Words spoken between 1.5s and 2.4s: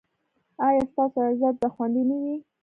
به خوندي نه وي؟